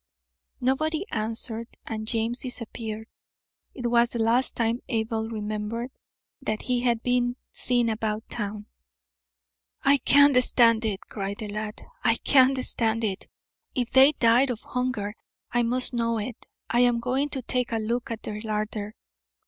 Nobody 0.59 1.05
answered, 1.11 1.67
and 1.85 2.07
James 2.07 2.39
disappeared. 2.39 3.07
It 3.75 3.85
was 3.91 4.09
the 4.09 4.17
last 4.23 4.55
time, 4.57 4.81
Abel 4.89 5.29
remembered, 5.29 5.91
that 6.41 6.63
he 6.63 6.79
had 6.79 7.03
been 7.03 7.35
seen 7.51 7.87
about 7.87 8.27
town. 8.27 8.65
"I 9.83 9.97
can't 9.99 10.35
stand 10.43 10.85
it," 10.85 11.01
cried 11.01 11.37
the 11.37 11.49
lad. 11.49 11.85
"I 12.03 12.15
can't 12.15 12.57
stand 12.65 13.03
it. 13.03 13.27
If 13.75 13.91
they 13.91 14.13
died 14.13 14.49
of 14.49 14.63
hunger 14.63 15.13
I 15.51 15.61
must 15.61 15.93
know 15.93 16.17
it. 16.17 16.47
I 16.67 16.79
am 16.79 16.99
going 16.99 17.29
to 17.29 17.43
take 17.43 17.71
a 17.71 17.77
look 17.77 18.09
at 18.09 18.23
their 18.23 18.41
larder." 18.41 18.95